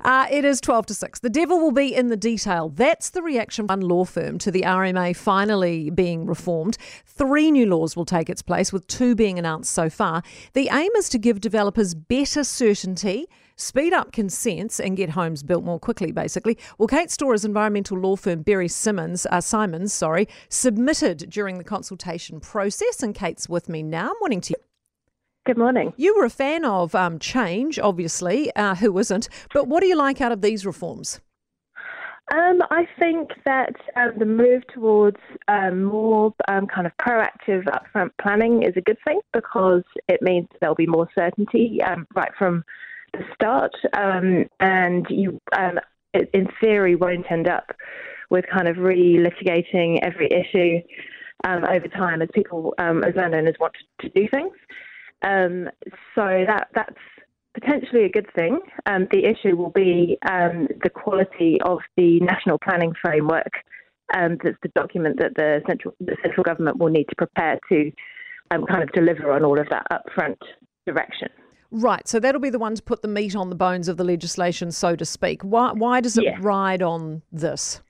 Uh, 0.00 0.26
it 0.30 0.44
is 0.44 0.60
12 0.60 0.86
to 0.86 0.94
6. 0.94 1.20
The 1.20 1.30
devil 1.30 1.58
will 1.58 1.72
be 1.72 1.94
in 1.94 2.08
the 2.08 2.16
detail. 2.16 2.68
That's 2.68 3.10
the 3.10 3.22
reaction 3.22 3.66
from 3.66 3.80
one 3.80 3.88
law 3.88 4.04
firm 4.04 4.38
to 4.38 4.50
the 4.50 4.62
RMA 4.62 5.14
finally 5.16 5.90
being 5.90 6.26
reformed. 6.26 6.76
Three 7.04 7.50
new 7.50 7.66
laws 7.66 7.96
will 7.96 8.04
take 8.04 8.30
its 8.30 8.42
place, 8.42 8.72
with 8.72 8.86
two 8.86 9.14
being 9.14 9.38
announced 9.38 9.72
so 9.72 9.90
far. 9.90 10.22
The 10.52 10.68
aim 10.72 10.90
is 10.96 11.08
to 11.10 11.18
give 11.18 11.40
developers 11.40 11.94
better 11.94 12.44
certainty 12.44 13.26
speed 13.56 13.92
up 13.92 14.12
consents 14.12 14.78
and 14.78 14.96
get 14.96 15.10
homes 15.10 15.42
built 15.42 15.64
more 15.64 15.80
quickly, 15.80 16.12
basically. 16.12 16.58
Well, 16.78 16.88
Kate 16.88 17.10
Storer's 17.10 17.44
environmental 17.44 17.98
law 17.98 18.16
firm 18.16 18.42
Berry 18.42 18.68
Simmons, 18.68 19.26
uh, 19.30 19.40
Simons, 19.40 19.92
sorry, 19.92 20.28
submitted 20.48 21.30
during 21.30 21.58
the 21.58 21.64
consultation 21.64 22.38
process, 22.40 23.02
and 23.02 23.14
Kate's 23.14 23.48
with 23.48 23.68
me 23.68 23.82
now. 23.82 24.12
Morning 24.20 24.42
to 24.42 24.50
you. 24.50 24.75
Good 25.46 25.58
morning. 25.58 25.92
You 25.96 26.16
were 26.16 26.24
a 26.24 26.30
fan 26.30 26.64
of 26.64 26.92
um, 26.96 27.20
change, 27.20 27.78
obviously. 27.78 28.50
Uh, 28.56 28.74
who 28.74 28.98
isn't? 28.98 29.28
But 29.54 29.68
what 29.68 29.80
do 29.80 29.86
you 29.86 29.94
like 29.94 30.20
out 30.20 30.32
of 30.32 30.42
these 30.42 30.66
reforms? 30.66 31.20
Um, 32.34 32.62
I 32.72 32.88
think 32.98 33.30
that 33.44 33.76
um, 33.94 34.14
the 34.18 34.24
move 34.24 34.66
towards 34.74 35.20
um, 35.46 35.84
more 35.84 36.34
um, 36.48 36.66
kind 36.66 36.84
of 36.84 36.92
proactive 37.00 37.62
upfront 37.66 38.10
planning 38.20 38.64
is 38.64 38.72
a 38.76 38.80
good 38.80 38.96
thing 39.06 39.20
because 39.32 39.84
it 40.08 40.20
means 40.20 40.48
there'll 40.60 40.74
be 40.74 40.88
more 40.88 41.08
certainty 41.14 41.80
um, 41.80 42.08
right 42.16 42.32
from 42.36 42.64
the 43.12 43.22
start, 43.32 43.72
um, 43.96 44.46
and 44.58 45.06
you, 45.08 45.40
in 46.12 46.48
theory, 46.60 46.96
won't 46.96 47.30
end 47.30 47.46
up 47.46 47.70
with 48.30 48.44
kind 48.52 48.66
of 48.66 48.78
re-litigating 48.78 50.00
every 50.02 50.26
issue 50.26 50.80
over 51.46 51.86
time 51.86 52.20
as 52.20 52.28
people, 52.34 52.74
as 52.78 53.14
landowners, 53.14 53.54
want 53.60 53.74
to 54.00 54.08
do 54.08 54.26
things. 54.28 54.52
Um, 55.26 55.68
so 56.14 56.44
that 56.46 56.68
that's 56.74 56.96
potentially 57.54 58.04
a 58.04 58.08
good 58.08 58.28
thing. 58.34 58.60
Um, 58.86 59.08
the 59.10 59.24
issue 59.24 59.56
will 59.56 59.70
be 59.70 60.18
um, 60.30 60.68
the 60.82 60.90
quality 60.90 61.58
of 61.64 61.78
the 61.96 62.20
national 62.20 62.58
planning 62.58 62.92
framework. 63.02 63.50
Um, 64.16 64.38
that's 64.42 64.56
the 64.62 64.68
document 64.74 65.18
that 65.18 65.34
the 65.34 65.62
central 65.66 65.94
the 66.00 66.16
central 66.22 66.44
government 66.44 66.78
will 66.78 66.90
need 66.90 67.08
to 67.08 67.16
prepare 67.16 67.58
to 67.70 67.90
um, 68.52 68.64
kind 68.66 68.82
of 68.82 68.92
deliver 68.92 69.32
on 69.32 69.44
all 69.44 69.58
of 69.58 69.66
that 69.70 69.86
upfront 69.92 70.36
direction. 70.86 71.28
Right, 71.72 72.06
so 72.06 72.20
that'll 72.20 72.40
be 72.40 72.50
the 72.50 72.60
one 72.60 72.76
to 72.76 72.82
put 72.82 73.02
the 73.02 73.08
meat 73.08 73.34
on 73.34 73.50
the 73.50 73.56
bones 73.56 73.88
of 73.88 73.96
the 73.96 74.04
legislation, 74.04 74.70
so 74.70 74.94
to 74.94 75.04
speak. 75.04 75.42
Why, 75.42 75.72
why 75.72 76.00
does 76.00 76.16
it 76.16 76.24
yeah. 76.24 76.38
ride 76.40 76.80
on 76.80 77.22
this? 77.32 77.80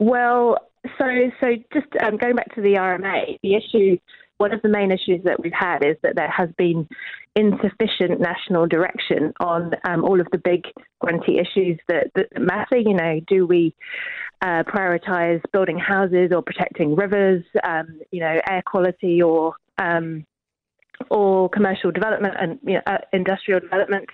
Well, 0.00 0.58
so 0.98 1.04
so 1.40 1.54
just 1.72 1.86
um, 2.02 2.16
going 2.16 2.34
back 2.34 2.52
to 2.56 2.60
the 2.60 2.74
RMA, 2.74 3.38
the 3.42 3.54
issue 3.54 3.96
one 4.38 4.52
of 4.52 4.62
the 4.62 4.68
main 4.68 4.90
issues 4.90 5.22
that 5.24 5.40
we've 5.40 5.52
had 5.52 5.84
is 5.84 5.96
that 6.02 6.16
there 6.16 6.30
has 6.30 6.48
been 6.58 6.88
insufficient 7.36 8.20
national 8.20 8.66
direction 8.66 9.32
on 9.40 9.72
um, 9.88 10.04
all 10.04 10.20
of 10.20 10.26
the 10.32 10.38
big 10.38 10.64
grunty 11.00 11.38
issues 11.38 11.78
that, 11.88 12.10
that 12.14 12.26
matter. 12.38 12.76
You 12.76 12.94
know, 12.94 13.20
do 13.26 13.46
we 13.46 13.74
uh, 14.42 14.64
prioritise 14.64 15.40
building 15.52 15.78
houses 15.78 16.30
or 16.34 16.42
protecting 16.42 16.94
rivers? 16.94 17.44
Um, 17.62 18.00
you 18.10 18.20
know, 18.20 18.40
air 18.48 18.62
quality 18.66 19.22
or 19.22 19.54
um, 19.78 20.26
or 21.10 21.48
commercial 21.48 21.90
development 21.90 22.34
and 22.38 22.58
you 22.62 22.74
know, 22.74 22.82
uh, 22.86 22.98
industrial 23.12 23.60
development, 23.60 24.08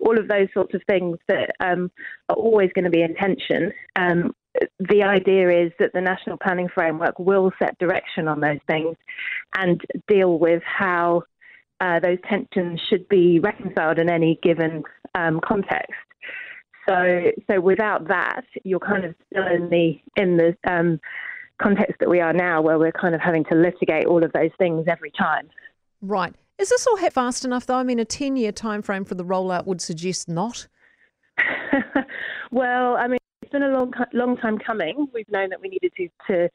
all 0.00 0.18
of 0.18 0.28
those 0.28 0.48
sorts 0.52 0.74
of 0.74 0.82
things 0.88 1.16
that 1.28 1.50
um, 1.60 1.90
are 2.28 2.36
always 2.36 2.70
going 2.74 2.84
to 2.84 2.90
be 2.90 3.02
in 3.02 3.14
tension. 3.14 3.72
Um, 3.96 4.34
the 4.78 5.02
idea 5.02 5.64
is 5.64 5.72
that 5.78 5.92
the 5.92 6.00
national 6.00 6.36
planning 6.36 6.68
framework 6.72 7.18
will 7.18 7.50
set 7.58 7.76
direction 7.78 8.28
on 8.28 8.40
those 8.40 8.60
things 8.66 8.96
and 9.56 9.80
deal 10.08 10.38
with 10.38 10.62
how 10.64 11.22
uh, 11.80 12.00
those 12.00 12.18
tensions 12.28 12.80
should 12.88 13.08
be 13.08 13.40
reconciled 13.40 13.98
in 13.98 14.08
any 14.08 14.38
given 14.42 14.82
um, 15.14 15.40
context. 15.44 15.92
So, 16.88 17.30
so 17.50 17.60
without 17.60 18.08
that, 18.08 18.42
you're 18.64 18.80
kind 18.80 19.04
of 19.04 19.14
still 19.30 19.46
in 19.46 19.70
the 19.70 20.00
in 20.16 20.36
the 20.36 20.56
um, 20.70 21.00
context 21.60 21.94
that 22.00 22.10
we 22.10 22.20
are 22.20 22.32
now, 22.32 22.60
where 22.60 22.78
we're 22.78 22.92
kind 22.92 23.14
of 23.14 23.20
having 23.20 23.44
to 23.44 23.54
litigate 23.54 24.06
all 24.06 24.22
of 24.22 24.32
those 24.32 24.50
things 24.58 24.84
every 24.86 25.10
time. 25.12 25.48
Right. 26.02 26.34
Is 26.58 26.68
this 26.68 26.86
all 26.86 26.96
fast 27.10 27.44
enough, 27.44 27.66
though? 27.66 27.76
I 27.76 27.84
mean, 27.84 27.98
a 27.98 28.04
ten-year 28.04 28.52
time 28.52 28.82
frame 28.82 29.04
for 29.04 29.14
the 29.14 29.24
rollout 29.24 29.66
would 29.66 29.80
suggest 29.80 30.28
not. 30.28 30.68
well, 32.50 32.96
I 32.96 33.08
mean 33.08 33.18
been 33.50 33.62
a 33.62 33.68
long, 33.68 33.92
long 34.12 34.36
time 34.36 34.58
coming. 34.58 35.06
We've 35.12 35.28
known 35.30 35.50
that 35.50 35.60
we 35.60 35.68
needed 35.68 35.92
to, 35.96 36.08
to 36.28 36.50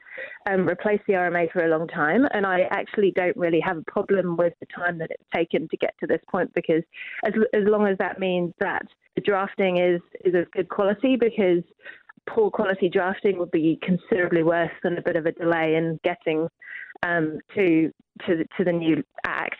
um, 0.50 0.68
replace 0.68 1.00
the 1.08 1.14
RMA 1.14 1.52
for 1.52 1.66
a 1.66 1.70
long 1.70 1.88
time, 1.88 2.28
and 2.34 2.46
I 2.46 2.62
actually 2.72 3.12
don't 3.12 3.36
really 3.38 3.60
have 3.60 3.78
a 3.78 3.84
problem 3.84 4.38
with 4.38 4.54
the 4.60 4.68
time 4.76 4.98
that 5.00 5.12
it's 5.12 5.24
taken 5.34 5.68
to 5.70 5.78
get 5.78 5.94
to 6.00 6.08
this 6.08 6.22
point 6.30 6.54
because 6.54 6.84
as, 7.26 7.34
as 7.54 7.64
long 7.66 7.88
as 7.88 7.98
that 7.98 8.20
means 8.20 8.54
that 8.60 8.86
the 9.16 9.22
drafting 9.22 9.78
is, 9.78 10.02
is 10.24 10.36
of 10.36 10.50
good 10.52 10.70
quality, 10.70 11.16
because 11.16 11.64
poor 12.34 12.50
quality 12.52 12.90
drafting 12.90 13.38
would 13.40 13.52
be 13.52 13.80
considerably 13.82 14.44
worse 14.44 14.72
than 14.84 14.98
a 14.98 15.02
bit 15.02 15.16
of 15.16 15.26
a 15.26 15.32
delay 15.32 15.76
in 15.76 16.00
getting 16.04 16.48
um, 17.04 17.40
to 17.56 17.92
to 18.28 18.36
the, 18.38 18.46
to 18.58 18.64
the 18.64 18.72
new 18.72 19.04
act. 19.26 19.56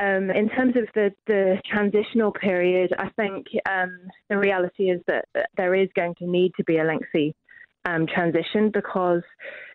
Um, 0.00 0.30
in 0.30 0.48
terms 0.50 0.76
of 0.76 0.84
the, 0.94 1.10
the 1.26 1.60
transitional 1.70 2.30
period, 2.32 2.92
I 2.98 3.08
think 3.10 3.46
um, 3.68 3.98
the 4.28 4.38
reality 4.38 4.90
is 4.90 5.00
that 5.06 5.24
there 5.56 5.74
is 5.74 5.88
going 5.96 6.14
to 6.16 6.26
need 6.26 6.52
to 6.56 6.64
be 6.64 6.78
a 6.78 6.84
lengthy 6.84 7.34
um, 7.86 8.06
transition 8.06 8.70
because 8.70 9.22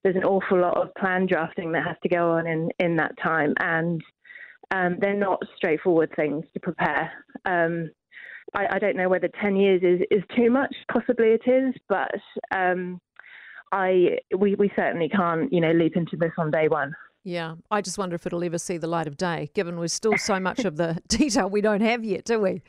there's 0.04 0.16
an 0.16 0.24
awful 0.24 0.60
lot 0.60 0.78
of 0.78 0.94
plan 0.96 1.26
drafting 1.26 1.72
that 1.72 1.86
has 1.86 1.98
to 2.04 2.10
go 2.10 2.32
on 2.32 2.48
in, 2.48 2.70
in 2.80 2.96
that 2.98 3.18
time, 3.22 3.54
and 3.60 4.02
um, 4.72 4.98
they're 5.00 5.18
not 5.18 5.42
straightforward 5.58 6.12
things 6.16 6.46
to 6.54 6.60
prepare. 6.60 7.12
I, 8.56 8.76
I, 8.76 8.80
don't 8.80 8.96
know 8.96 9.10
whether 9.10 9.30
10 9.42 9.56
years 9.56 9.82
is, 9.84 10.06
is 10.10 10.24
too 10.36 10.50
much, 10.50 10.74
possibly 10.92 11.28
it 11.28 11.42
is, 11.50 11.74
but 11.90 12.12
um, 12.56 13.00
I 13.72 14.20
we, 14.38 14.56
we 14.56 14.72
certainly 14.76 15.10
can't 15.10 15.52
you 15.52 15.60
know 15.60 15.72
leap 15.72 15.96
into 15.96 16.16
this 16.18 16.32
on 16.38 16.52
day 16.52 16.68
one. 16.68 16.96
Yeah, 17.24 17.56
I 17.72 17.82
just 17.82 17.98
wonder 17.98 18.16
if 18.16 18.26
it'll 18.26 18.44
ever 18.44 18.58
see 18.58 18.78
the 18.78 18.88
light 18.88 19.08
of 19.08 19.18
day, 19.18 19.50
given 19.54 19.80
we're 19.80 19.88
still 19.88 20.18
so 20.18 20.40
much 20.40 20.64
of 20.64 20.78
the 20.78 21.00
detail 21.08 21.50
we 21.50 21.62
don't 21.62 21.82
have 21.82 22.04
yet, 22.04 22.24
do 22.24 22.40
we? 22.40 22.62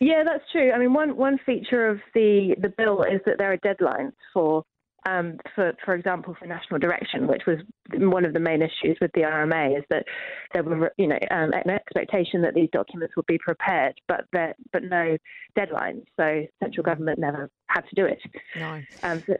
Yeah, 0.00 0.24
that's 0.24 0.44
true. 0.50 0.72
I 0.72 0.78
mean, 0.78 0.92
one 0.92 1.16
one 1.16 1.38
feature 1.44 1.88
of 1.88 2.00
the 2.14 2.54
the 2.60 2.72
bill 2.76 3.02
is 3.02 3.20
that 3.26 3.36
there 3.38 3.52
are 3.52 3.58
deadlines 3.58 4.12
for. 4.32 4.64
Um, 5.06 5.38
for 5.54 5.72
for 5.84 5.94
example, 5.94 6.36
for 6.38 6.46
national 6.46 6.78
direction, 6.78 7.26
which 7.26 7.42
was 7.46 7.58
one 7.94 8.24
of 8.24 8.32
the 8.32 8.40
main 8.40 8.62
issues 8.62 8.98
with 9.00 9.10
the 9.14 9.22
RMA, 9.22 9.78
is 9.78 9.84
that 9.90 10.04
there 10.52 10.62
were 10.62 10.92
you 10.98 11.06
know 11.06 11.18
um, 11.30 11.52
an 11.52 11.70
expectation 11.70 12.42
that 12.42 12.54
these 12.54 12.68
documents 12.72 13.16
would 13.16 13.26
be 13.26 13.38
prepared, 13.38 13.94
but 14.08 14.26
there, 14.32 14.54
but 14.72 14.84
no 14.84 15.16
deadlines. 15.56 16.04
So 16.16 16.46
central 16.62 16.84
government 16.84 17.18
never 17.18 17.50
had 17.68 17.82
to 17.82 17.94
do 17.94 18.04
it. 18.04 18.18
No. 18.56 18.82
Um, 19.02 19.22
so, 19.26 19.36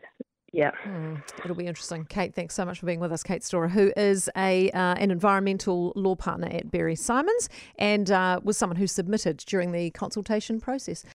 yeah. 0.53 0.72
Mm, 0.84 1.22
it'll 1.44 1.54
be 1.54 1.66
interesting. 1.66 2.04
Kate, 2.06 2.34
thanks 2.34 2.54
so 2.54 2.65
much 2.65 2.81
for 2.81 2.87
being 2.87 2.98
with 2.98 3.12
us. 3.12 3.22
Kate 3.22 3.44
Storer, 3.44 3.69
who 3.69 3.92
is 3.97 4.28
a 4.37 4.71
uh, 4.72 4.94
an 4.94 5.10
environmental 5.10 5.92
law 5.94 6.16
partner 6.16 6.48
at 6.50 6.71
Berry 6.71 6.97
Simons 6.97 7.48
and 7.78 8.10
uh, 8.10 8.41
was 8.42 8.56
someone 8.56 8.77
who 8.77 8.88
submitted 8.88 9.38
during 9.38 9.71
the 9.71 9.91
consultation 9.91 10.60
process. 10.60 11.04